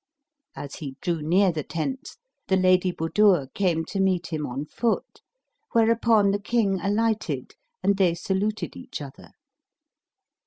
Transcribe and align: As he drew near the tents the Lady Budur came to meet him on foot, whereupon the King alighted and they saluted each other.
As 0.55 0.77
he 0.77 0.97
drew 0.99 1.21
near 1.21 1.51
the 1.51 1.61
tents 1.61 2.17
the 2.47 2.57
Lady 2.57 2.91
Budur 2.91 3.53
came 3.53 3.85
to 3.85 3.99
meet 3.99 4.33
him 4.33 4.47
on 4.47 4.65
foot, 4.65 5.21
whereupon 5.73 6.31
the 6.31 6.39
King 6.41 6.79
alighted 6.81 7.53
and 7.83 7.97
they 7.97 8.15
saluted 8.15 8.75
each 8.75 8.99
other. 8.99 9.29